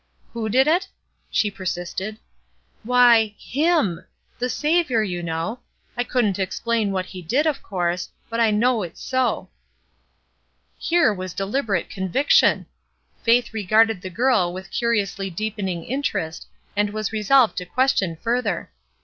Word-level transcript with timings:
''Who 0.33 0.49
did 0.49 0.65
it?" 0.65 0.87
she 1.29 1.51
persisted. 1.51 2.17
"Why, 2.81 3.35
HIM; 3.37 4.03
the 4.39 4.49
Saviour, 4.49 5.03
you 5.03 5.21
know. 5.21 5.59
I 5.95 6.03
couldn't 6.03 6.39
explain 6.39 6.91
what 6.91 7.05
He 7.05 7.21
did, 7.21 7.45
of 7.45 7.61
course, 7.61 8.09
but 8.27 8.39
I 8.39 8.49
know 8.49 8.81
it's 8.81 8.99
so." 8.99 9.51
MELINDY 10.87 10.95
197 10.95 10.97
Here 11.05 11.13
was 11.13 11.33
deliberate 11.35 11.89
conviction! 11.91 12.65
Faith 13.21 13.53
re 13.53 13.63
garded 13.63 14.01
the 14.01 14.09
girl 14.09 14.51
with 14.51 14.71
curiously 14.71 15.29
deepening 15.29 15.85
in 15.85 16.01
terest, 16.01 16.47
and 16.75 16.89
was 16.89 17.11
resolved 17.11 17.55
to 17.57 17.67
question 17.67 18.15
further. 18.15 18.71